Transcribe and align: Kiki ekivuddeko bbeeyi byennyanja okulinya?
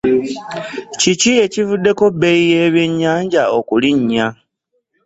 Kiki 0.99 1.31
ekivuddeko 1.45 2.03
bbeeyi 2.13 2.49
byennyanja 2.73 3.43
okulinya? 3.57 4.25